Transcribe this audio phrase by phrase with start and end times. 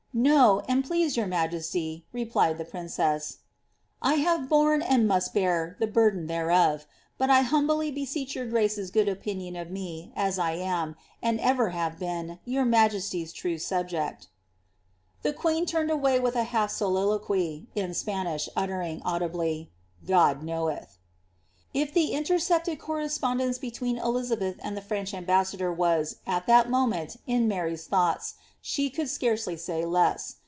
[0.13, 3.37] No, an"* please your majesty," replied the princess,
[3.69, 6.83] '* I have borne, and must hear, the burden theieof;
[7.17, 11.69] but I humbly beseech your grace's gocKJ opinion of me, as 1 am, and ever
[11.69, 14.27] have been, your majesty's true subject."
[15.21, 19.71] The ((ueen turned away with a half soliloquy, in Spanish,— uttering, audibly, »*
[20.05, 20.97] Goil knoweth."'
[21.73, 27.47] If the intercepted correspondence between Elizabeth and the French ambassador was, at that moment, in
[27.47, 30.35] Mary^s thoughts, she could scarcely •ay less.